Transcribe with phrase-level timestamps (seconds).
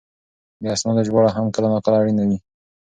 [0.61, 2.37] د اسنادو ژباړه هم کله ناکله اړینه وي.